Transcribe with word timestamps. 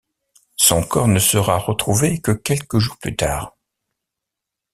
Son 0.57 0.81
corps 0.81 1.07
ne 1.07 1.19
sera 1.19 1.59
retrouvé 1.59 2.21
que 2.21 2.31
quelques 2.31 2.79
jours 2.79 2.97
plus 2.97 3.15
tard. 3.15 3.55